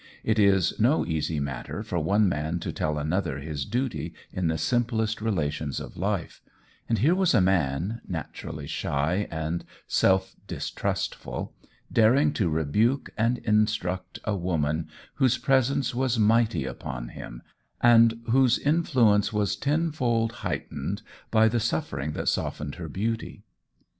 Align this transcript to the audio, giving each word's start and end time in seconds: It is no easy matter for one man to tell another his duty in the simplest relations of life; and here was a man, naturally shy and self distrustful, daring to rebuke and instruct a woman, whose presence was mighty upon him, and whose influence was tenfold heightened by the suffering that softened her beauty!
It 0.23 0.39
is 0.39 0.79
no 0.79 1.05
easy 1.05 1.39
matter 1.39 1.83
for 1.83 1.99
one 1.99 2.27
man 2.27 2.57
to 2.61 2.73
tell 2.73 2.97
another 2.97 3.37
his 3.37 3.65
duty 3.65 4.15
in 4.33 4.47
the 4.47 4.57
simplest 4.57 5.21
relations 5.21 5.79
of 5.79 5.95
life; 5.95 6.41
and 6.89 6.97
here 6.97 7.13
was 7.13 7.35
a 7.35 7.39
man, 7.39 8.01
naturally 8.07 8.65
shy 8.65 9.27
and 9.29 9.63
self 9.87 10.35
distrustful, 10.47 11.53
daring 11.93 12.33
to 12.33 12.49
rebuke 12.49 13.11
and 13.15 13.37
instruct 13.43 14.17
a 14.23 14.35
woman, 14.35 14.87
whose 15.17 15.37
presence 15.37 15.93
was 15.93 16.17
mighty 16.17 16.65
upon 16.65 17.09
him, 17.09 17.43
and 17.79 18.23
whose 18.31 18.57
influence 18.57 19.31
was 19.31 19.55
tenfold 19.55 20.31
heightened 20.41 21.03
by 21.29 21.47
the 21.47 21.59
suffering 21.59 22.13
that 22.13 22.27
softened 22.27 22.73
her 22.81 22.89
beauty! 22.89 23.43